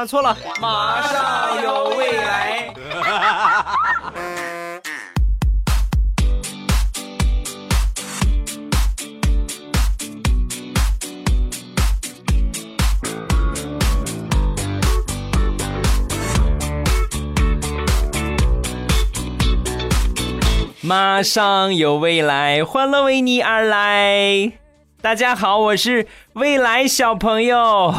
[0.00, 2.72] 啊，错了，马上有未来。
[20.80, 24.52] 马上有未来，欢乐为你而来。
[25.02, 27.94] 大家好，我是未来小朋友。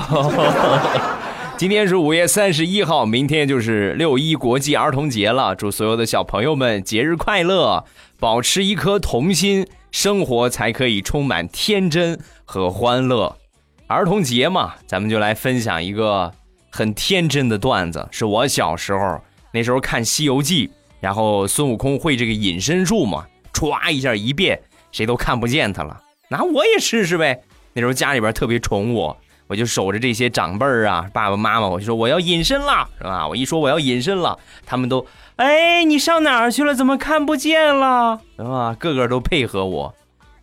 [1.61, 5.55] 今天是五月三十一号，明天就是六一国际儿童节了。
[5.55, 7.85] 祝所有的小朋友们节日快乐，
[8.19, 13.37] 保持一颗童心，生活才可以充满天真和欢乐。
[13.85, 16.33] 儿童节嘛，咱们就来分享一个
[16.71, 19.21] 很天真的段子，是我小时候
[19.53, 20.67] 那时候看《西游记》。
[20.99, 24.59] 然后孙悟空会这个隐身术嘛，歘一下一变，
[24.91, 26.01] 谁都看不见他了。
[26.27, 27.39] 那我也试试呗。
[27.73, 29.15] 那时候家里边特别宠我，
[29.51, 33.27] 我就守着这些长辈儿啊，爸爸妈妈，我就说我要隐身了，是吧？
[33.27, 36.73] 我一说我要隐身了，他们都，哎，你上哪儿去了？
[36.73, 38.21] 怎么看不见了？
[38.37, 38.73] 是吧？
[38.79, 39.93] 个个都配合我。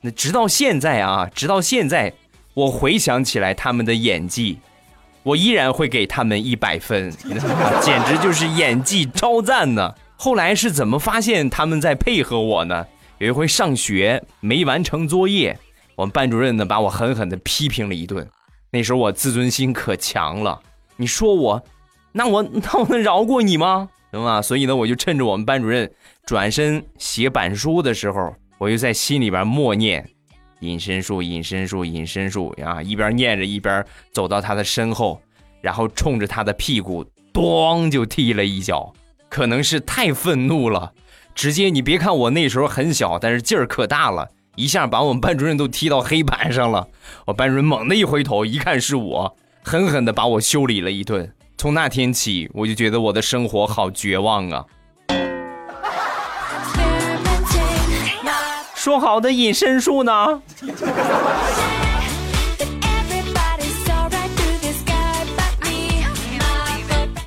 [0.03, 2.13] 那直到现在啊，直到现在，
[2.53, 4.59] 我回想起来他们的演技，
[5.23, 7.11] 我依然会给他们一百分，
[7.81, 9.95] 简直就是演技超赞呢。
[10.17, 12.85] 后来是怎么发现他们在配合我呢？
[13.17, 15.59] 有一回上学没完成作业，
[15.97, 18.29] 我们班主任呢把我狠狠的批评了一顿。
[18.71, 20.61] 那时候我自尊心可强了，
[20.97, 21.63] 你说我，
[22.13, 23.89] 那我那我能饶过你吗？
[24.11, 24.41] 对吧？
[24.41, 25.91] 所以呢，我就趁着我们班主任
[26.25, 30.09] 转身写板书的时候，我就在心里边默念
[30.61, 32.83] 隐身术，隐身术，隐身术啊！
[32.83, 35.21] 一边念着一边走到他的身后，
[35.61, 38.93] 然后冲着他的屁股咣就踢了一脚。
[39.29, 40.93] 可能是太愤怒了，
[41.35, 44.27] 直接你别看我那时候很小，但是劲儿可大了，
[44.59, 46.89] 一下把我们班主任都踢到黑板上了。
[47.27, 51.33] 我班主任猛地一回头，一看是我，狠狠的把我修理了一顿。
[51.57, 54.65] 从那天起，我就觉得我的生活好绝望啊！
[58.75, 60.43] 说好的隐身术呢？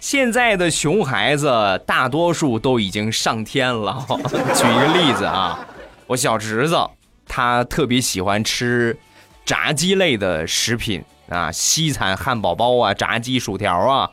[0.01, 4.05] 现在的熊孩子大多数都已经上天了。
[4.53, 5.57] 举一个例子啊，
[6.07, 6.77] 我小侄子
[7.27, 8.97] 他特别喜欢吃
[9.45, 14.09] 炸鸡类的食品啊，西餐、汉堡包啊，炸鸡、薯条啊。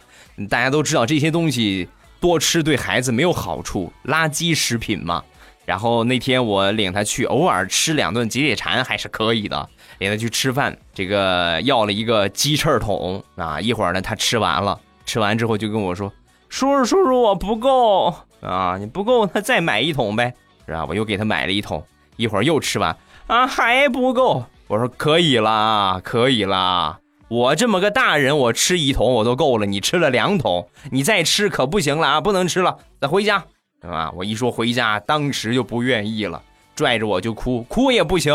[0.48, 1.88] 大家都知道这些东西
[2.20, 5.22] 多吃对孩子没有好处，垃圾食品嘛。
[5.64, 9.68] 然后那天我领他去，偶尔吃两顿解解馋还是可以的。
[9.98, 14.80] 领他去吃饭，这个要了一个鸡翅桶啊，一会儿呢他吃完了。
[15.04, 16.12] 吃完之后就跟我说
[16.48, 18.76] ：“叔叔，叔叔，我不够啊！
[18.78, 20.32] 你不够，那再买一桶呗，
[20.66, 21.84] 是吧？”我又给他买了一桶。
[22.18, 22.94] 一会儿又吃完
[23.28, 24.44] 啊，还不够。
[24.66, 26.98] 我说：“可以啦，可以啦，
[27.28, 29.64] 我这么个大人，我吃一桶我都够了。
[29.64, 33.42] 你吃了两桶，你再吃可不行了啊，不能吃了，再回家，
[33.80, 36.42] 是吧？”我一说回家，当时就不愿意了，
[36.74, 38.34] 拽着我就哭，哭也不行，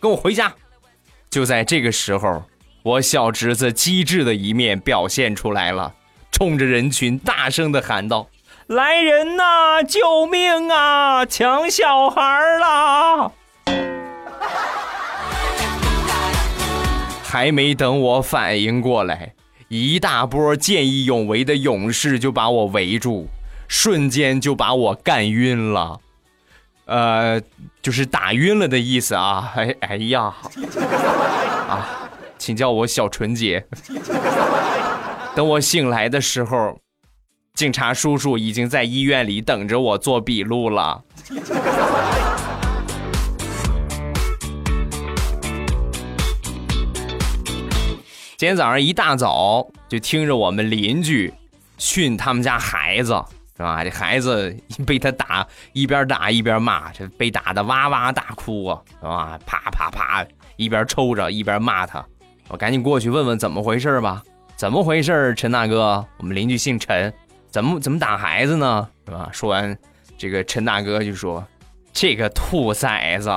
[0.00, 0.54] 跟我回家。
[1.28, 2.42] 就在这个时候，
[2.82, 5.92] 我小侄子机智的一面表现出来了。
[6.30, 8.26] 冲着人群大声的喊道
[8.68, 9.82] ：“来人呐！
[9.82, 11.26] 救命啊！
[11.26, 12.22] 抢小孩
[12.58, 13.30] 啦！”
[17.22, 19.34] 还没等我反应过来，
[19.68, 23.26] 一大波见义勇为的勇士就把我围住，
[23.68, 26.00] 瞬间就把我干晕了。
[26.86, 27.40] 呃，
[27.82, 29.52] 就是打晕了的意思啊！
[29.56, 30.32] 哎哎呀，
[31.68, 32.08] 啊，
[32.38, 33.66] 请叫我小纯洁。
[35.34, 36.78] 等我醒来的时候，
[37.54, 41.00] 警察叔叔已经在医院里等着我做笔录了。
[48.36, 51.32] 今天早上一大早就听着我们邻居
[51.78, 53.14] 训他们家孩子，
[53.56, 53.84] 是吧？
[53.84, 54.52] 这孩子
[54.84, 59.38] 被他打，一边打一边骂，这被打的哇哇大哭啊，是吧？
[59.46, 60.26] 啪啪啪，
[60.56, 62.04] 一边抽着一边骂他。
[62.48, 64.24] 我赶紧过去问问怎么回事吧。
[64.56, 66.04] 怎么回事陈大哥？
[66.18, 67.12] 我们邻居姓陈，
[67.54, 68.88] 怎么怎么打孩子呢？
[69.06, 69.30] 是吧？
[69.32, 69.78] 说完，
[70.18, 71.46] 这个陈大哥就说
[71.94, 73.30] ：“这个兔崽子，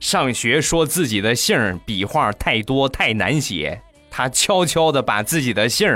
[0.00, 3.78] 上学说自己的姓笔画太多太难写，
[4.10, 5.86] 他悄悄的把自己的姓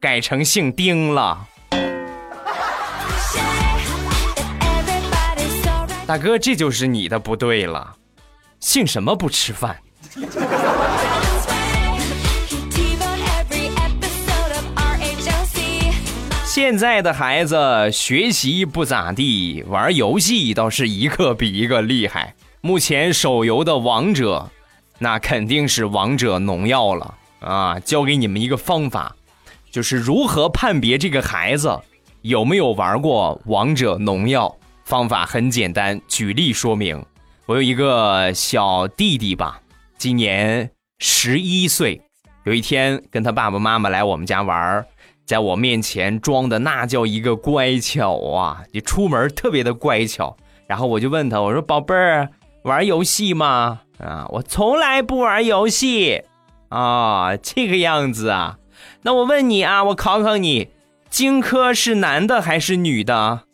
[0.00, 1.46] 改成姓丁了。
[6.04, 7.94] ”大哥，这就是你的不对了，
[8.58, 9.78] 姓什么不吃饭？
[16.64, 22.36] 现在的孩子学习不咋地，玩游戏倒是一个比一个厉害。
[22.60, 24.48] 目前手游的王者，
[25.00, 27.80] 那肯定是王者农药了啊！
[27.80, 29.16] 教给你们一个方法，
[29.72, 31.80] 就是如何判别这个孩子
[32.20, 34.56] 有没有玩过王者农药。
[34.84, 37.04] 方法很简单，举例说明。
[37.46, 39.60] 我有一个小弟弟吧，
[39.98, 40.70] 今年
[41.00, 42.00] 十一岁。
[42.44, 44.86] 有一天跟他爸爸妈妈来我们家玩儿，
[45.32, 48.60] 在我面前装的那叫一个乖巧啊！
[48.70, 50.36] 你出门特别的乖巧。
[50.66, 52.28] 然后我就问他，我说：“宝贝儿，
[52.64, 56.24] 玩游戏吗？”啊，我从来不玩游戏。
[56.68, 58.58] 啊，这个样子啊。
[59.04, 60.68] 那我问你啊，我考考你，
[61.08, 63.44] 荆轲是男的还是女的？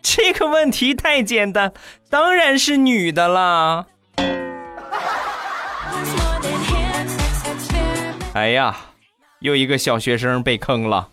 [0.00, 1.74] 这个问题太简单，
[2.08, 3.84] 当然是女的啦。
[8.32, 8.74] 哎呀，
[9.40, 11.10] 又一个小学生被坑了。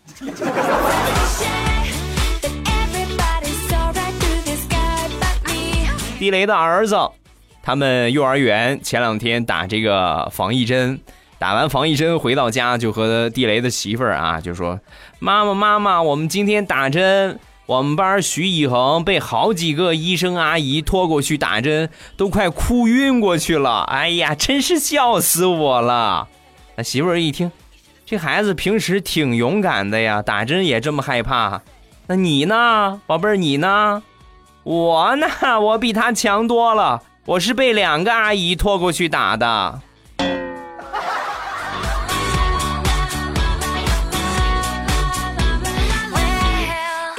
[6.18, 6.96] 地雷的儿子，
[7.62, 10.98] 他们幼儿园前两天打这个防疫针。
[11.38, 14.80] 打完防疫针回到家，就和地雷的媳妇儿啊，就说
[15.20, 23.82] ：“妈妈，妈妈，我们今天打针，我们班徐以恒被好几个医生阿姨拖过去打针，都快哭晕过去了。
[23.82, 26.28] 哎呀，真是笑死我了。”
[26.76, 27.52] 那媳妇儿一听，
[28.08, 31.60] 这孩子平时挺勇敢的呀，打针也这么害怕。
[32.06, 34.00] 那你呢，宝贝儿，你呢？
[34.62, 35.26] 我呢，
[35.60, 39.80] 我比他强多了，我是被两个阿姨拖过去打的。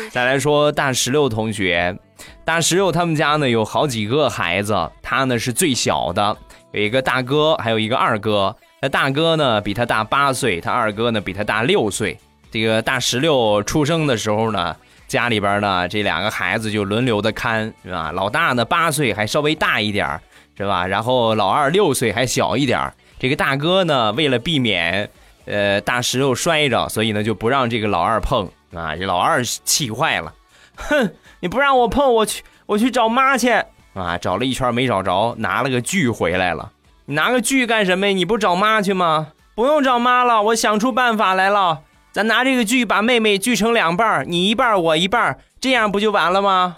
[0.10, 2.00] 再来说大石榴同学，
[2.46, 6.38] 大石榴他们家呢有好几个孩子，他呢是最小的，
[6.72, 8.56] 有一个大哥，还有一个二哥。
[8.82, 12.18] 那大哥呢比他大八岁，他二哥呢比他大六岁。
[12.52, 14.76] 这个大石榴出生的时候呢，
[15.08, 18.12] 家里边呢这两个孩子就轮流的看，是吧？
[18.12, 20.20] 老大呢八岁还稍微大一点
[20.56, 20.86] 是吧？
[20.86, 25.10] 然后老二六岁还小一点这个大哥呢为了避免
[25.46, 28.50] 呃大石榴摔着，所以呢就不让这个老二碰。
[28.76, 28.94] 啊！
[28.98, 30.34] 这老二气坏了，
[30.76, 31.10] 哼！
[31.40, 33.50] 你不让我碰，我去，我去找妈去！
[33.94, 34.18] 啊！
[34.18, 36.70] 找了一圈没找着，拿了个锯回来了。
[37.10, 38.14] 你拿个锯干什么呀？
[38.14, 39.30] 你不找妈去吗？
[39.56, 41.84] 不用找妈了，我想出办法来了。
[42.12, 46.76] 咱拿这个锯把妹妹锯成两半，你一半，我一半，这样不就完了吗？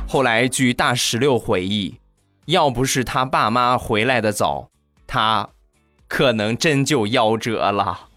[0.10, 2.00] 后来据大石榴回忆，
[2.46, 4.70] 要不是他爸妈回来的早，
[5.06, 5.50] 他。
[6.08, 8.08] 可能真就夭折了。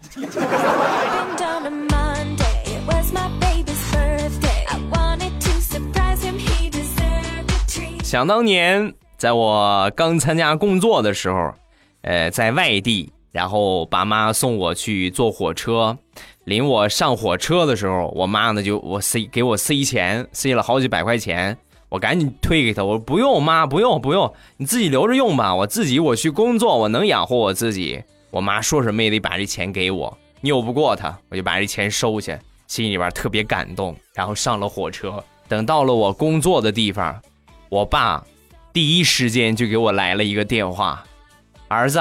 [8.15, 11.53] 想当年，在我刚参加工作的时候，
[12.03, 15.97] 呃，在外地，然后爸妈送我去坐火车，
[16.45, 21.57] 领我上火车的时候，我妈呢就我塞给我塞钱，塞了好几百块钱。
[21.89, 25.53] 我赶紧推给他，我说不用，妈不用不用，你自己留着用吧。
[25.53, 28.01] 我自己我去工作，我能养活我自己。
[28.31, 33.93] 我妈说什么也得把这钱给我，拗不过她，我就把这钱收下，心里边特别感动。
[34.13, 37.21] 然后上了火车，等到了我工作的地方，
[37.75, 38.23] 我爸
[38.71, 41.03] 第一时间就给我来了一个电话
[41.67, 41.99] ：“儿子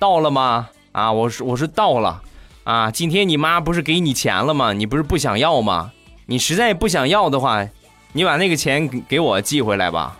[0.00, 0.68] 到了吗？
[0.90, 2.20] 啊，我说我说到了，
[2.64, 4.72] 啊，今天你妈不是给你钱了吗？
[4.72, 5.92] 你不是不想要吗？
[6.26, 7.64] 你实在不想要的话。”
[8.16, 10.16] 你把那个钱给我寄回来吧。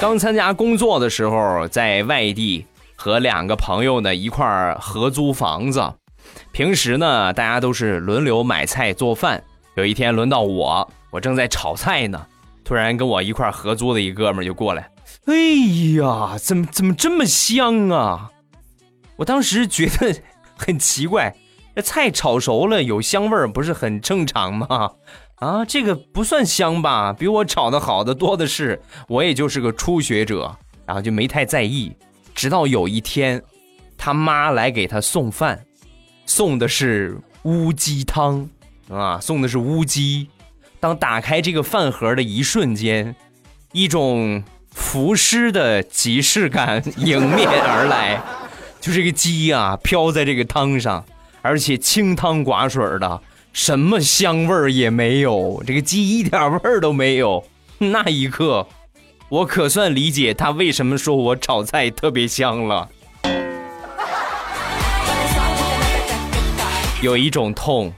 [0.00, 5.80] 刚参加工作的时候，在外地和两个朋友呢一块儿合租房子，
[6.52, 9.42] 平时呢大家都是轮流买菜做饭。
[9.76, 12.26] 有一天轮到我，我正在炒菜呢，
[12.64, 14.90] 突然跟我一块合租的一哥们就过来，
[15.26, 15.34] 哎
[15.96, 18.30] 呀，怎么怎么这么香啊？
[19.16, 20.14] 我当时觉得
[20.56, 21.34] 很奇怪，
[21.74, 24.90] 这菜炒熟了有香味儿，不是很正常吗？
[25.36, 27.12] 啊，这个不算香吧？
[27.12, 28.78] 比我炒的好的多的是。
[29.08, 30.54] 我也就是个初学者，
[30.84, 31.96] 然后就没太在意。
[32.34, 33.42] 直到有一天，
[33.96, 35.64] 他妈来给他送饭，
[36.30, 38.48] 送的是乌鸡汤，
[38.88, 40.28] 啊，送的是乌鸡。
[40.78, 43.16] 当打开这个饭盒的一瞬间，
[43.72, 48.22] 一种浮尸的即视感迎面而来。
[48.80, 51.04] 就这个鸡啊，飘在这个汤上，
[51.42, 53.20] 而且清汤寡水的，
[53.52, 57.44] 什么香味儿也没有，这个鸡一点味儿都没有。
[57.78, 58.68] 那一刻，
[59.28, 62.88] 我可算理解他为什么说我炒菜特别香了。
[67.02, 67.90] 有一种痛，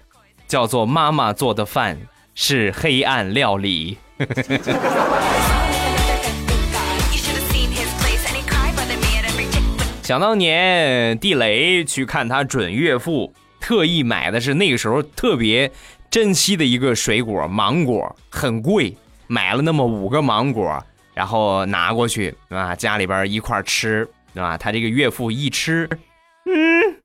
[0.47, 1.99] 叫做妈妈做的饭
[2.37, 3.99] 是黑暗料理。
[10.04, 15.73] 想当年，地雷去看他准岳父，特意买的是那个时候特别
[16.09, 20.80] 珍惜的一个水果——芒果，很贵买了那么五个芒果，
[21.12, 24.56] 然后拿过去啊，家里边一块吃，对吧？
[24.56, 25.88] 他这个岳父一吃，
[26.47, 27.01] 嗯，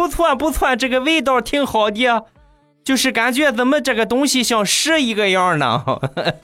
[0.00, 2.24] 不错不错，这个味道挺好的，
[2.82, 5.84] 就是感觉怎么这个东西像屎一个样呢？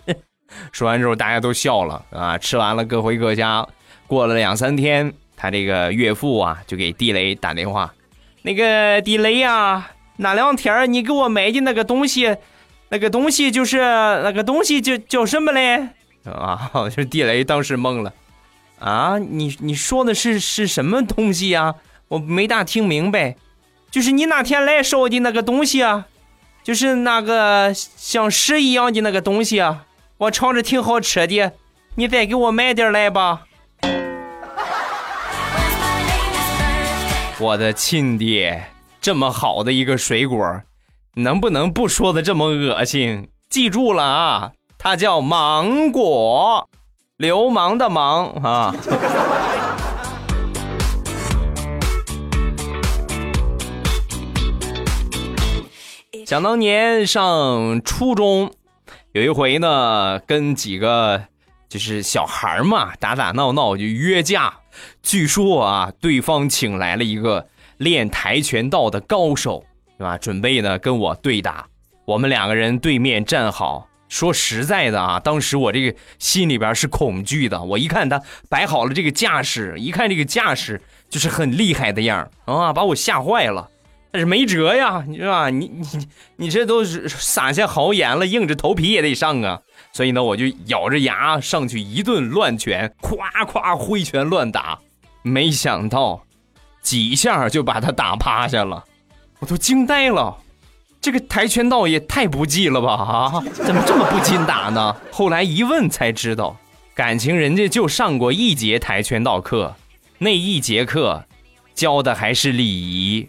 [0.72, 3.66] 说完之后大家都笑了啊，吃完了各回各家。
[4.06, 7.94] 过了两三天，他这个岳父啊就给地雷打电话，
[8.42, 12.36] 那个地雷呀，那两天你给我买的那个东西。
[12.90, 15.88] 那个东西就是那个东西叫叫什么嘞？
[16.26, 18.12] 啊， 就地雷当时懵了，
[18.78, 21.74] 啊，你你说的是是什么东西呀？
[22.08, 23.34] 我没大听明白，
[23.96, 26.04] 就是你那天来烧的那个东西啊，
[26.62, 29.86] 就是那个像屎一样的那个东西啊，
[30.18, 31.52] 我尝着挺好吃的，
[31.94, 33.44] 你再给我买点来吧。
[37.40, 38.66] 我的亲爹，
[39.00, 40.60] 这么好的一个水果。
[41.14, 43.30] 能不能不说的这么恶心？
[43.48, 46.68] 记住了啊，它叫芒果，
[47.16, 48.74] 流氓的芒啊。
[56.26, 58.52] 想当年上初中，
[59.12, 61.22] 有一回呢，跟几个
[61.68, 64.52] 就是小孩嘛，打打闹闹就约架。
[65.04, 69.64] 据说啊，对方请来了一个练跆拳道的高手。
[69.96, 70.18] 对吧？
[70.18, 71.68] 准备呢跟我对打，
[72.04, 73.86] 我们两个人对面站好。
[74.08, 77.62] 说实在的啊，当时我这个心里边是恐惧的。
[77.62, 83.70] 我一看他摆好了这个架势，一看这个架势就是很厉害的样啊，把我吓坏了。
[84.16, 85.50] 但是没辙呀，你知道吧？
[85.50, 89.60] 你你你这都是撒下豪言了，硬着头皮也得上啊。
[89.92, 94.78] 所以呢，我就咬着牙上去一顿乱拳，夸夸挥拳乱打。
[95.20, 96.24] 没想到
[96.80, 98.84] 几下就把他打趴下了。
[99.40, 100.38] 我都惊呆了，
[100.98, 103.44] 这个跆拳道也太不济了吧啊！
[103.52, 104.96] 怎么这么不禁打呢？
[105.12, 106.56] 后来一问才知道，
[106.94, 109.76] 感情人家就上过一节跆拳道课，
[110.16, 111.26] 那一节课
[111.74, 113.28] 教的还是礼仪，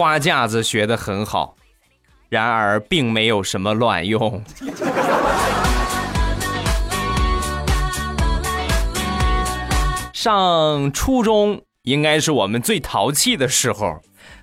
[0.00, 1.56] 花架子学的很好，
[2.30, 4.42] 然而并没有什么卵用。
[10.14, 11.60] 上初中。
[11.82, 14.00] 应该是我们最淘气的时候。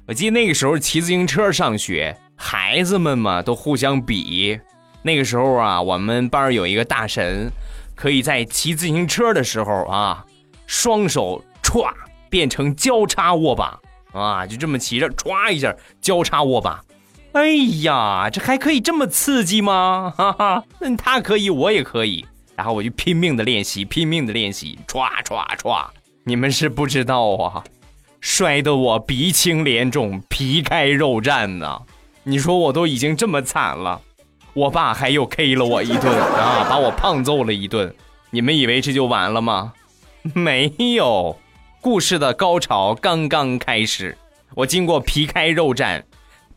[0.07, 4.59] 我记得那个时候骑自行车上学，孩子们嘛都互相比。
[5.01, 7.51] 那个时候啊，我们班有一个大神，
[7.95, 10.23] 可以在骑自行车的时候啊，
[10.67, 11.91] 双手歘
[12.29, 13.79] 变成交叉握把
[14.11, 16.83] 啊，就这么骑着歘一下交叉握把。
[17.33, 17.47] 哎
[17.83, 20.13] 呀，这还可以这么刺激吗？
[20.17, 22.25] 哈哈，那他可以，我也可以。
[22.55, 25.85] 然后我就拼命的练习，拼命的练习，歘歘歘。
[26.23, 27.63] 你们是不知道啊，
[28.19, 31.79] 摔得我鼻青脸肿、皮开肉绽呢。
[32.23, 34.01] 你说我都已经这么惨了，
[34.53, 37.93] 我爸还又 K 了我一顿 啊，把我胖揍了一顿。
[38.31, 39.73] 你们以为这就完了吗？
[40.33, 41.37] 没有，
[41.89, 44.17] 故事的高潮刚刚开始。
[44.55, 46.03] 我经过皮开肉绽、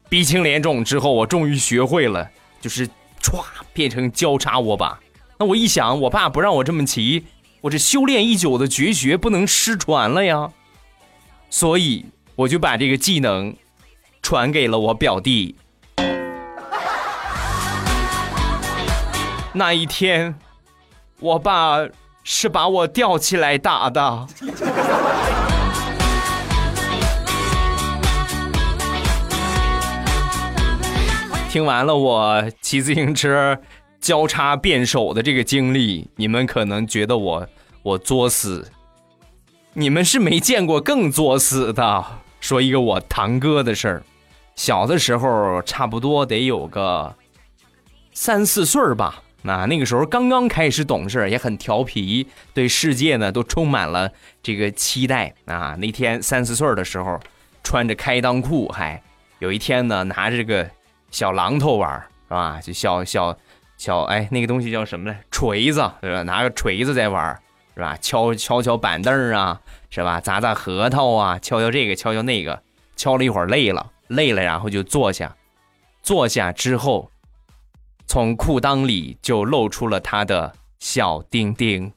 [0.09, 2.29] 鼻青脸肿之后，我终于学会了，
[2.61, 2.89] 就是
[3.23, 4.99] 歘变成交叉握把。
[5.39, 7.27] 那我一想，我爸不让我这么骑。
[7.61, 10.51] 我这修炼已久的绝学不能失传了呀，
[11.49, 13.55] 所以我就把这个技能
[14.23, 15.55] 传给了我表弟。
[19.53, 20.37] 那一天，
[21.21, 21.79] 我爸
[22.23, 24.27] 是把我吊起来打的。
[31.49, 33.59] 听完了我骑自行车。
[34.01, 37.47] 交叉变手的这个经历，你们可能觉得我
[37.83, 38.67] 我作死，
[39.75, 42.03] 你们是没见过更作死的。
[42.41, 44.03] 说一个我堂哥的事儿，
[44.57, 47.15] 小的时候差不多得有个
[48.15, 54.11] 三四岁吧，那那个时候刚刚开始懂事，也很调皮，对世界呢都充满了
[54.43, 55.77] 这个期待啊。
[55.79, 57.19] 那天三四岁的时候，
[57.63, 59.03] 穿着开裆裤，还
[59.39, 60.69] 有一天呢拿着这个
[61.11, 62.61] 小榔头玩，是吧？
[62.63, 63.37] 就小小。
[63.77, 65.23] 小哎，那个东西叫什么来？
[65.31, 66.23] 锤子对吧？
[66.25, 67.35] 拿个锤子在玩
[67.75, 67.97] 是吧？
[67.99, 70.21] 敲敲敲板凳啊，是吧？
[70.21, 72.63] 砸砸核桃啊，敲敲这个，敲敲那个，
[72.95, 75.35] 敲了一会儿累了，累了，然后就坐下。
[76.03, 77.11] 坐下之后，
[78.13, 81.93] 从裤裆里就露出了他的小丁丁。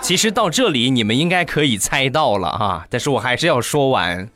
[0.00, 4.26] 其实到这里你们应该可以猜到了哈，但是我还是要说完。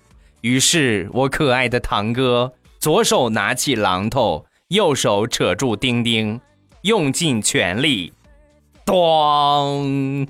[0.43, 4.45] 于是我可爱的堂哥左手拿起榔头。
[4.69, 6.39] 右手扯住丁丁，
[6.83, 8.13] 用尽全力，
[8.85, 10.29] 咣！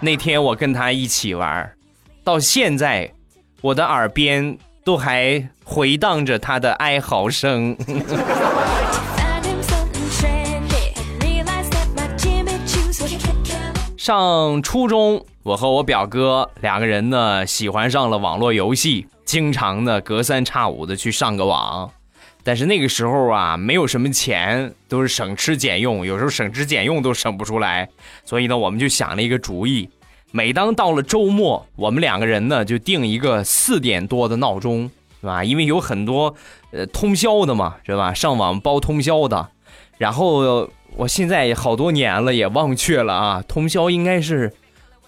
[0.00, 1.72] 那天我跟他一起玩，
[2.22, 3.10] 到现在
[3.60, 7.76] 我的耳边都还回荡着他的哀嚎声。
[13.96, 21.88] 上初中，我和我表哥两个人呢，喜欢上了网络游戏，经常呢隔三差五的去上个网。
[22.42, 27.88] 但是那个时候啊，没有什么钱，都是省吃俭用，有时候省吃俭用都省不出来。
[28.24, 29.88] 所以呢，我们就想了一个主意：
[30.32, 35.44] 每当到了周末，我们两个人呢就定一个四点多的闹钟，是吧？
[35.44, 36.34] 因为有很多
[36.72, 38.12] 呃通宵的嘛，是吧？
[38.12, 39.50] 上网包通宵的，
[39.98, 40.68] 然后。
[40.94, 43.42] 我现在好多年了，也忘却了啊。
[43.48, 44.52] 通宵应该是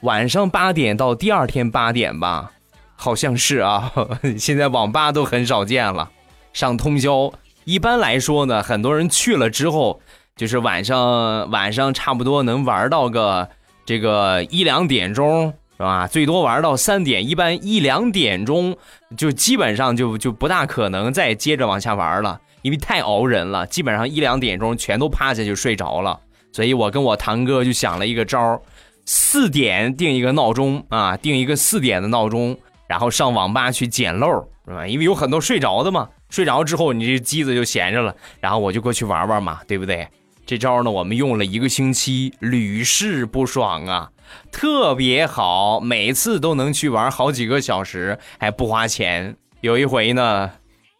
[0.00, 2.52] 晚上八点到第二天八点吧，
[2.96, 3.92] 好像是啊。
[4.38, 6.10] 现在网吧都很少见了，
[6.54, 7.30] 上通宵。
[7.66, 10.00] 一般来说呢，很多人去了之后，
[10.34, 13.50] 就是晚上晚上差不多能玩到个
[13.84, 16.06] 这个一两点钟，是吧？
[16.06, 18.76] 最多玩到三点，一般一两点钟
[19.16, 22.40] 就基本上就就不大可能再接着往下玩了。
[22.62, 26.18] 因为太熬人了，基本上一两点钟全都趴下就睡着了，
[26.50, 28.60] 所以我跟我堂哥就想了一个招儿，
[29.04, 32.56] 四点定一个闹钟啊，定一个四点的闹钟，
[32.88, 34.86] 然后上网吧去捡漏，是吧？
[34.86, 40.08] 因为有很多睡着的嘛，睡着之后你这机子就闲着了，然后我就过去玩玩嘛，对不对？
[40.46, 44.10] 这招呢，我们用了一个星期，屡试不爽啊，
[44.52, 49.36] 特别好，每次都能去玩好几个小时，还不花钱。
[49.60, 50.50] 有一回呢。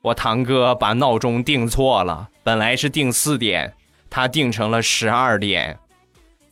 [0.05, 3.73] 我堂哥把闹钟定错了，本来是定四点，
[4.11, 5.79] 他定成了十二点，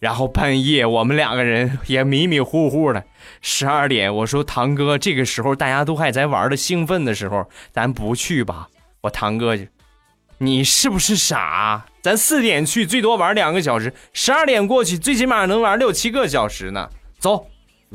[0.01, 3.05] 然后半夜我们两个人 也迷迷糊糊的。
[3.43, 8.67] 十二点，我说堂哥，这个时候大家都还在玩的兴奋的时候，咱不去吧？
[9.03, 9.55] 我堂哥，
[10.39, 11.85] 你是不是傻？
[12.03, 16.91] 咱四点去，最多玩两个小时，十二点过去，最起码能玩六七个小时呢。
[17.21, 17.47] 走，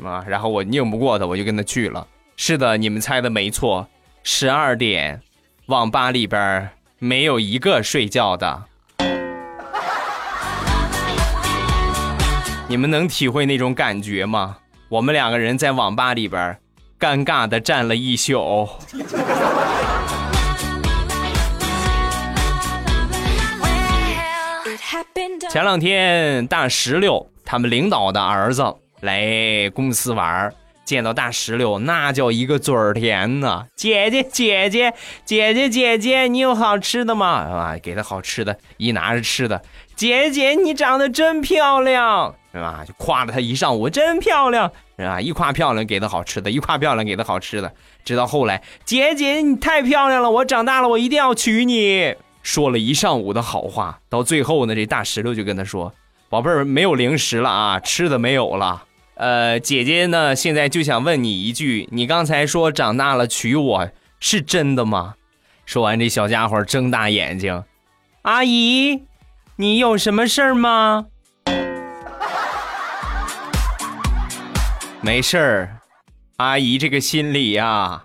[0.02, 2.06] 啊，然后我拧不过他，我就跟他去了。
[2.34, 3.86] 是的，你们猜的没错，
[4.22, 5.20] 十二点。
[5.66, 8.64] 网吧里边没有一个睡觉的，
[12.66, 14.56] 你们能体会那种感觉吗？
[14.88, 16.58] 我们两个人在网吧里边
[16.98, 18.66] 尴尬的站了一宿。
[25.48, 28.62] 前两天大石榴他们领导的儿子
[29.00, 30.52] 来公司玩
[30.84, 33.64] 见到大石榴，那叫一个嘴甜呐！
[33.74, 34.92] 姐姐，姐姐，
[35.24, 37.26] 姐姐，姐姐，你有好吃的吗？
[37.28, 39.60] 啊，给他好吃的，一拿着吃的。
[39.96, 42.84] 姐姐，你长得真漂亮，是吧？
[42.86, 45.20] 就夸了他一上午，真漂亮，是吧？
[45.20, 47.72] 一夸漂亮，给他好吃的；一夸漂亮，给他好吃的。
[48.04, 52.14] 直到后来，姐姐，你太漂亮了，我长大了，我一定要娶你。
[52.42, 55.92] 说了一上午的好话，到最后呢，这大石榴就跟他说
[56.30, 58.84] ：“宝贝儿，没有零食了啊，吃的没有了。”
[59.16, 60.36] 呃，姐姐呢？
[60.36, 65.14] 现在就想问你一句，你刚才说长大了娶我是真的吗？
[65.66, 67.64] 说完，这小家伙睁大眼睛，
[68.22, 69.02] 阿姨，
[69.56, 71.06] 你有什么事儿吗？
[75.00, 75.80] 没事儿，
[76.36, 78.04] 阿姨这个心里呀，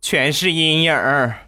[0.00, 1.38] 全是阴影儿。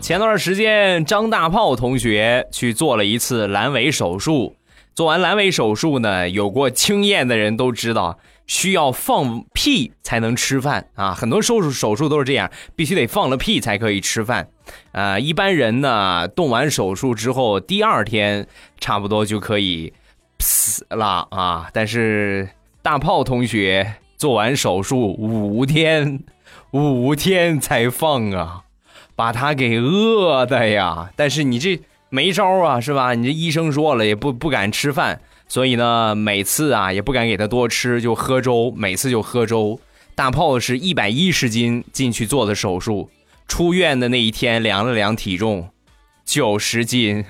[0.00, 4.56] 前段时间，张大炮同学去做了一次阑尾手术。
[4.94, 11.14] 做完阑尾手术呢，有过经验的人都知道，需要放屁才能吃饭啊。
[11.14, 14.48] 很多手术手术都是这样，必须得放了屁才可以吃饭。
[14.92, 18.46] 啊，一般人呢，动完手术之后，第二天
[18.78, 19.92] 差不多就可以
[20.40, 21.70] 死了啊。
[21.72, 22.50] 但是
[22.82, 26.20] 大炮同学做完手术五天，
[26.72, 28.64] 五天才放啊。
[29.14, 31.10] 把他给饿的呀！
[31.14, 33.12] 但是你这没招啊，是吧？
[33.14, 38.72] 你这医生说了也不不敢吃饭，所以呢，每次啊也不敢给他多吃，就喝粥。
[38.74, 39.78] 每次就喝粥。
[40.14, 43.10] 大炮是一百一十斤进去做的手术，
[43.46, 45.68] 出院的那一天量了量体重，
[46.24, 47.22] 九十斤。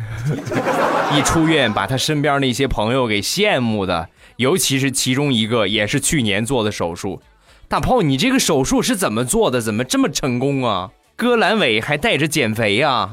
[1.14, 7.20] 一出院，把他身边那些朋友给羡慕的，尤其是其中一个也是去年做的手术。
[7.72, 9.58] 大炮，你这个手术是怎么做的？
[9.58, 10.90] 怎么这么成功啊？
[11.16, 13.08] 割阑尾还带着减肥呀，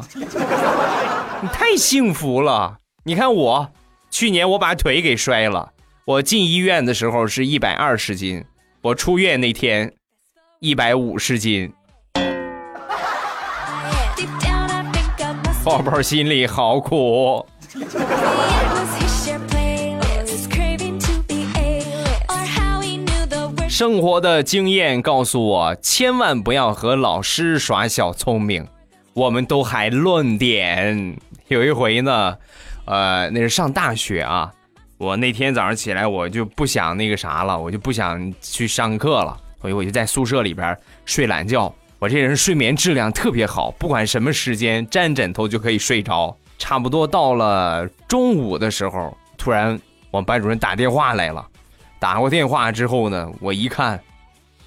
[1.42, 2.76] 你太幸福了！
[3.06, 3.72] 你看我，
[4.12, 5.72] 去年我把腿给摔了，
[6.04, 8.44] 我进医院的时候是一百二十斤，
[8.82, 9.94] 我出院那天
[10.60, 11.72] 一百五十斤，
[15.64, 17.46] 宝宝心里好苦。
[23.80, 28.68] 生活的经验告诉我，千万不要和老师耍小聪明。
[29.14, 31.18] 我们都还论点。
[31.48, 32.36] 有一回呢，
[32.84, 34.52] 呃，那是上大学啊，
[34.98, 41.74] 我那天早上起来，我就不想那个啥了，我就不想去上课了，所以我就在宿舍里边睡懒觉。
[42.00, 46.36] 我这人睡眠质量特别好，不管什么时间沾枕头就可以睡着。
[46.58, 49.80] 差不多到了中午的时候，突然
[50.12, 51.48] 我们班主任打电话来了。
[52.00, 54.00] 打过电话之后呢，我一看，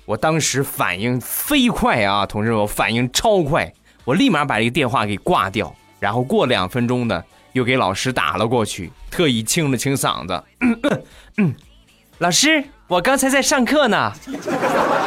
[0.05, 3.73] 我当时反应飞快啊，同志们，我反应超快，
[4.05, 7.23] 我立马把这个电话给挂掉，然后过两分钟呢。
[7.53, 10.43] 又给老师打了过去，特意清了清嗓子。
[12.17, 14.11] 老师，我刚才在上课呢，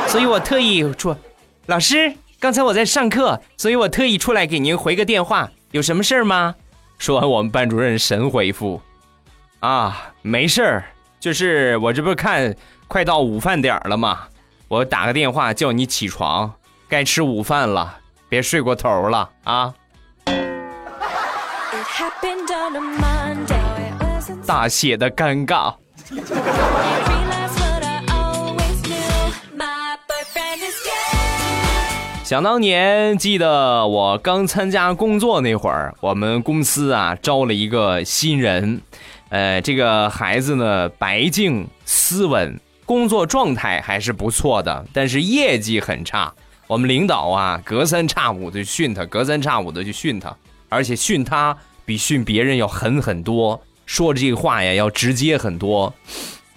[0.08, 1.16] 所以我特意出。
[1.66, 5.50] 老师，刚才我在上课，所以我特意出来给您回个电话。
[5.72, 6.54] 有什么事儿吗？
[7.00, 8.80] 说完，我们班主任神回复：
[9.62, 10.86] 啊，没事儿，
[11.26, 12.56] 就是我这不是看
[12.88, 14.28] 快到午饭点了吗？
[14.68, 16.54] 我打个电话叫你起床，
[16.88, 17.98] 该吃午饭了，
[18.30, 19.74] 别睡过头了啊。
[24.46, 25.74] 大写的尴尬。
[32.24, 38.82] 想当年，记得我刚参加工作那会儿，我们公司啊招了一个新人，
[39.36, 46.34] 呃，这个孩子呢白净斯文，工作状态还是不错的，但是业绩很差。
[46.68, 50.34] 我们领导啊隔三差五的训他，隔三差五的就训他，
[50.70, 51.58] 而且训他。
[51.84, 55.94] 比训别人要狠很多，说这个话呀要直接很多。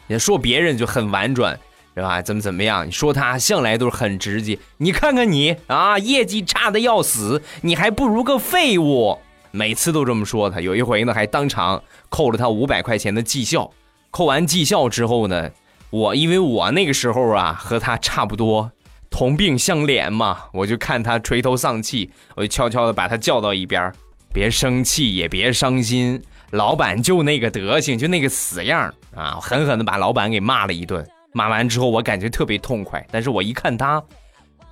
[0.07, 1.59] 你说别人就很婉转，
[1.97, 2.23] 是吧？
[2.23, 2.87] 怎么怎么样？
[2.87, 4.57] 你说他向来都是很直接。
[4.77, 9.19] 你看看你啊，业绩差的要死，你还不如个废物。
[9.51, 10.61] 每次都这么说他。
[10.61, 13.71] 有一回呢，还当场扣了他五百块钱的绩效。
[14.11, 15.51] 扣完绩效之后呢，
[15.91, 18.71] 我因为我那个时候啊和他差不多，
[19.11, 23.93] 同病相怜嘛，我就看他垂头丧气，我就悄悄的把他叫到一边。
[24.33, 26.23] 别生气，也别伤心。
[26.51, 29.39] 老板就那个德行，就那个死样啊！
[29.41, 31.07] 狠狠的把老板给骂了一顿。
[31.33, 33.05] 骂完之后，我感觉特别痛快。
[33.11, 34.03] 但是我一看他，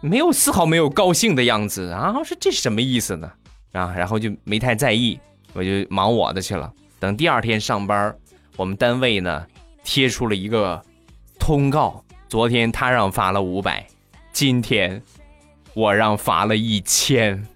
[0.00, 2.14] 没有丝毫没有高兴的样子啊！
[2.16, 3.30] 我说这什么意思呢？
[3.76, 5.20] 啊，然后就没太在意，
[5.52, 6.72] 我就忙我的去了。
[6.98, 8.16] 等第二天上班，
[8.56, 9.46] 我们单位呢
[9.84, 10.82] 贴出了一个
[11.38, 13.86] 通告：昨天他让发了五百，
[14.32, 15.02] 今天
[15.74, 17.46] 我让罚了一千。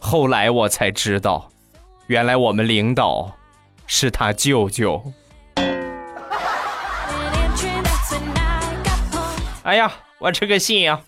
[0.00, 1.48] 后来我才知道，
[2.08, 3.32] 原来我们领导
[3.86, 5.12] 是他舅舅。
[9.62, 11.00] 哎呀，我这个信呀！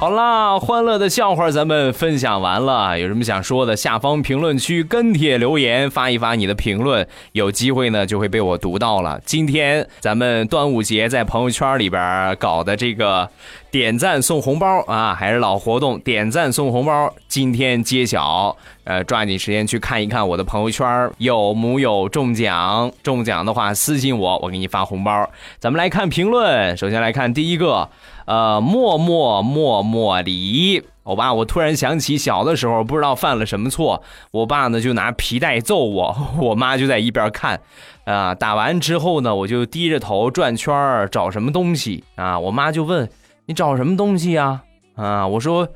[0.00, 9.20] 好啦，欢乐的笑话咱们分享完了，有什么想说的，下方评论区跟帖留言，发一发你的评论，有机会呢就会被我读到了。
[9.26, 13.28] 今天咱们端午节在朋友圈里边搞的这个
[13.70, 25.28] 点赞送红包啊，还是老活动，点赞送红包，今天揭晓，呃，抓紧时间去看一看我的朋友圈有木有中奖，中奖的话私信我，我给你发红包。
[25.58, 27.90] 咱们来看评论，首先来看第一个。
[28.30, 37.60] 呃，默默默默离，我爸，我突然想起小的时候，不知道犯了什么错，我爸呢就拿皮带揍我， 我妈就在一边看，
[38.04, 43.10] 啊，打完之后呢，我就低着头转圈找什么东西啊，我妈就问
[43.46, 44.62] 你找什么东西呀？
[44.94, 45.66] 啊，我说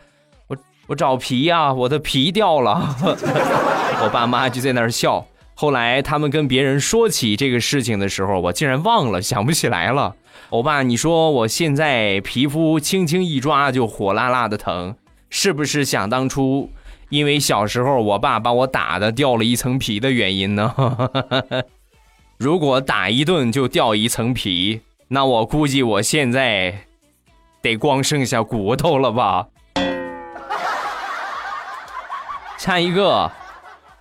[0.46, 2.94] 我我找皮呀，我的皮掉了，
[4.04, 5.26] 我爸妈就在那儿笑。
[5.56, 10.14] 后来他们跟别人说起这个事情的时候，我竟然忘了，想不起来了。
[10.50, 14.94] 欧巴，你说我现在皮肤轻轻一抓就火辣辣的疼，
[15.30, 16.70] 是不是想当初
[17.08, 20.74] 因为小时候我爸把我打的掉了一层皮的原因呢？
[22.38, 26.86] 如果打一顿就掉一层皮，那我估计我现在
[27.62, 29.46] 得光剩下骨头了吧？
[32.58, 33.30] 下一个。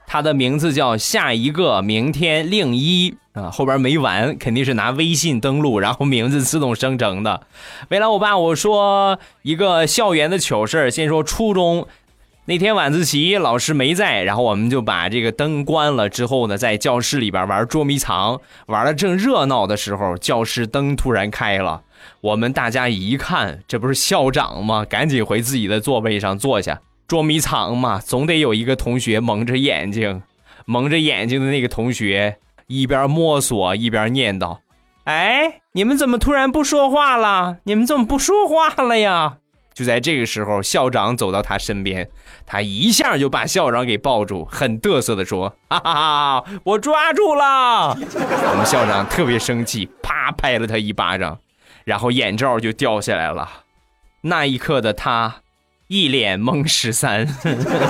[0.06, 7.41] 他的名字叫下一个明天另一啊，后边没完，肯定是拿微信登录，然后名字自动生成的。
[7.89, 11.88] 未来我爸我说一个校园的糗事先说初中
[12.46, 21.82] 那天晚自习老师没在，然后我们就把这个灯关了之后呢，在教室里边玩捉迷藏，玩的正热闹的时候，教室灯突然开了，
[22.22, 24.84] 我们大家一看，这不是校长吗？
[24.84, 26.82] 赶紧回自己的座位上坐下。
[27.08, 30.22] 捉迷藏嘛，总得有一个同学蒙着眼睛，
[30.65, 32.38] 蒙着眼睛的那个同学
[32.82, 34.58] 一边摸索一边念叨
[35.06, 37.58] ：“哎，你们怎么突然不说话了？
[37.66, 39.38] 你们怎么不说话了呀？”
[39.76, 42.10] 就在这个时候，校长走到他身边，
[42.46, 45.94] 他一下就把校长给抱住，很得瑟的说：“哈哈
[46.42, 51.40] 哈，我抓住了！” 我们校长特别生气，啪拍了他一巴掌，
[51.86, 53.50] 然后眼罩就掉下来了。
[54.22, 55.36] 那一刻的他。
[55.88, 57.28] 一脸懵十三，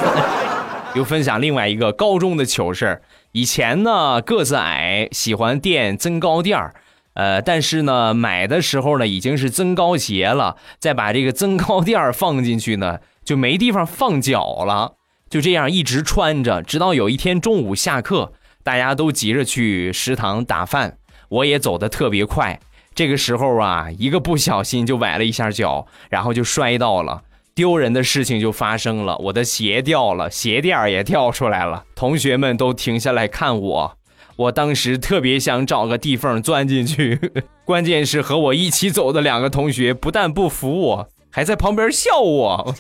[0.94, 3.02] 又分享另外一个高中的糗事
[3.34, 6.76] 以前呢，个子矮，喜欢垫增高垫儿，
[7.16, 14.94] 呃，但是呢，买的时候呢，已经是增高鞋了，再把这个增高垫儿放进去呢，就没地方放脚了。
[15.32, 22.60] 就这样一直穿着，直到有一天中午下课，大家都急着去食堂打饭，我也走得特别快。
[22.94, 27.24] 这个时候啊，一个不小心就崴了一下脚，然后就摔到了。
[27.56, 31.84] 丢人的事情就发生了，我的鞋掉了，鞋垫也掉出来了。
[31.94, 33.98] 同学们都停下来看我，
[34.36, 37.20] 我当时特别想找个地缝钻进去。
[37.64, 42.76] 关键是和我一起走的两个同学不但不服我，还在旁边笑我。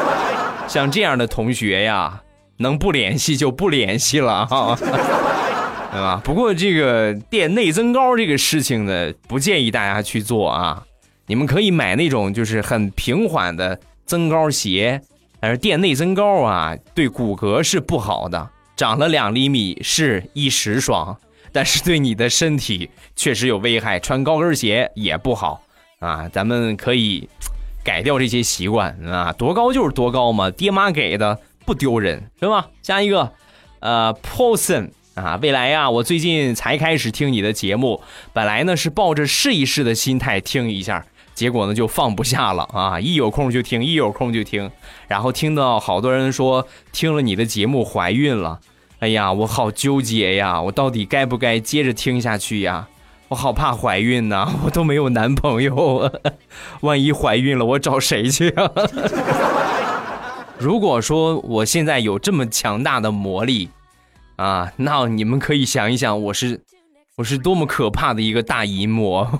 [0.66, 2.22] 像这样的同学呀，
[2.56, 6.22] 能不联系就不联系了 哈，对吧？
[6.24, 10.82] 不过这个垫内增高这个事情呢，不建议大家去做啊。
[11.26, 13.78] 你们可以买那种就是很平缓的。
[14.06, 15.02] 增高鞋，
[15.40, 18.50] 但是垫内增高啊，对骨骼是不好的。
[18.76, 21.18] 长了两厘米是一时爽，
[21.50, 23.98] 但是对你的身体确实有危害。
[23.98, 25.62] 穿高跟鞋也不好
[25.98, 27.28] 啊，咱们可以
[27.82, 29.32] 改掉这些习惯啊。
[29.32, 32.68] 多高就是多高嘛，爹妈给的不丢人，是吧？
[32.82, 33.32] 下一个，
[33.80, 38.02] 呃，Paulson 啊，未来呀，我最近才开始听你的节目，
[38.34, 41.06] 本来呢是抱着试一试的心态听一下。
[41.36, 42.98] 结果呢，就放不下了啊！
[42.98, 44.70] 一有空就听，一有空就听，
[45.06, 48.58] 然后听到好多人说听了你的节目怀孕了，
[49.00, 50.62] 哎呀，我好纠结呀！
[50.62, 52.88] 我到底该不该接着听下去呀？
[53.28, 56.10] 我好怕怀孕呐，我都没有男朋友，
[56.80, 58.70] 万一怀孕了，我找谁去啊？
[60.58, 63.68] 如果说我现在有这么强大的魔力
[64.36, 66.62] 啊，那你们可以想一想，我是
[67.18, 69.28] 我是多么可怕的一个大淫魔。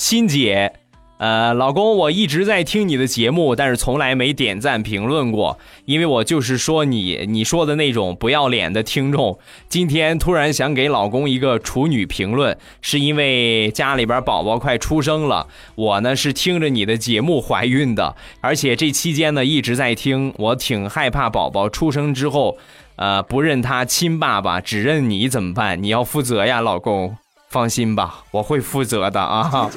[0.00, 0.72] 欣姐，
[1.18, 9.38] 呃，老公，我一直在听你的节目，但是从来没点赞评论过，因为我就是说你你说的那种不要脸的听众。
[9.68, 22.56] 今天突然想给老公一个处女评论，是因为家里边宝宝快出生了，我呢是听着你的节目怀孕的，而且这期间呢一直在听，我挺害怕宝宝出生之后，
[22.96, 25.82] 呃，不认他亲爸爸，只认你怎么办？
[25.82, 27.14] 你要负责呀，老公。
[27.50, 29.68] 放心吧，我会负责的啊！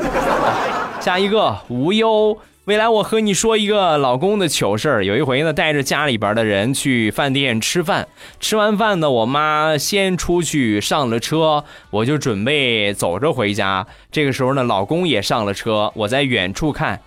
[1.02, 5.04] 下一个无忧，未来我和你说一个老公的糗事儿。
[5.04, 8.08] 有一回呢，带着家里边的人去饭店吃饭，
[8.40, 13.88] 吃完饭呢，我妈先出去上了车，我就准备走着回家。
[14.12, 17.02] 这个时候呢，老公也上了车，我在远处看，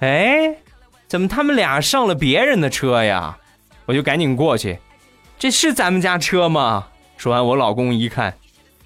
[0.00, 0.56] 哎，
[1.06, 3.36] 怎么他们俩上了别人的车呀？
[3.84, 4.78] 我就赶紧过去，
[5.38, 6.86] 这是咱们家车吗？
[7.18, 8.34] 说完，我老公一看。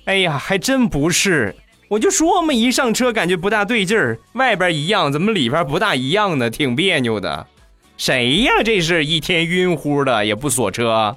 [0.08, 1.54] 哎呀，还真不是，
[1.88, 6.48] 我就说嘛，一上车感觉不大对劲儿，外边一样，怎么里边不大一样呢？
[6.48, 7.46] 挺别扭的。
[7.98, 8.50] 谁呀？
[8.64, 11.14] 这是一天晕乎的也不锁车。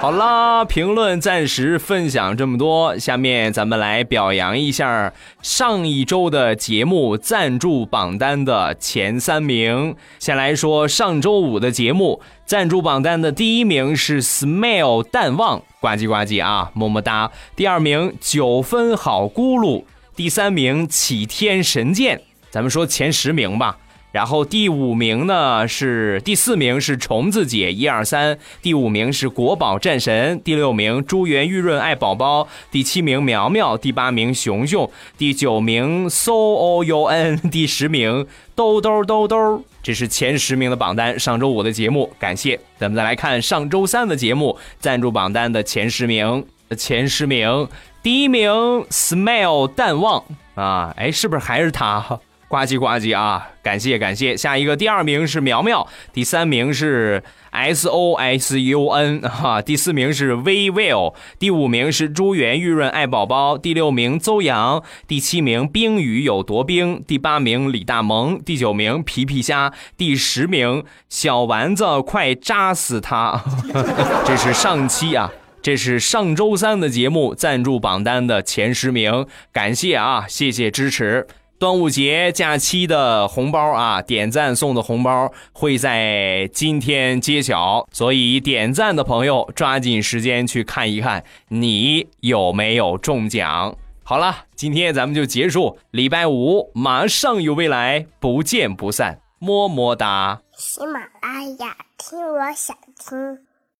[0.00, 9.96] 好啦，评论暂时分享这么多，下面咱们来表扬一下上一周的节目赞助榜单的前三名。
[10.20, 17.32] 先来说上周五的节目赞助榜单的第一名是 Smile 淡忘，呱唧呱唧啊，么么哒。
[17.56, 19.82] 第二名九分好咕噜，
[20.14, 22.22] 第三名启天神剑。
[22.50, 23.76] 咱们说前十名吧。
[24.18, 38.26] 然后第五名呢是第四名是虫子姐一二三，第五名是国宝战神，第六名珠圆玉润爱宝宝，第七名苗苗，第八名熊熊，第九名 so o u n，第十名
[38.56, 39.62] 兜兜兜兜。
[39.84, 41.16] 这是前十名的榜单。
[41.16, 42.58] 上周五的节目，感谢。
[42.76, 46.44] 咱们再来看上周三的节目赞助榜单的前十名。
[46.76, 47.68] 前十名，
[48.02, 48.50] 第一名
[48.90, 50.24] smile 淡忘
[50.56, 52.18] 啊，哎，是不是还是他？
[52.48, 53.48] 呱唧呱唧啊！
[53.62, 73.44] 感谢感谢，下一个第二名是苗苗，第三名是 S O S U N 哈，第四名是 V Will，第五名是珠圆玉润爱宝宝，第六名邹阳，第七名冰雨有多冰，第八名李大萌，第九名皮皮虾，第十名小丸子快扎死他！
[74.24, 75.30] 这是上期啊，
[75.60, 81.26] 这是上周三的节目赞助榜单的前十名，感谢啊，谢谢支持。
[81.58, 93.74] 端午节假期的红包啊，点赞送的红包会在今天揭晓，所以点赞的朋友抓紧时间去看一看，你有没有中奖？
[94.04, 100.40] 好了，今天咱们就结束，礼拜五马上有未来，不见不散，么么哒。
[100.56, 103.47] 喜马拉雅，听我想听。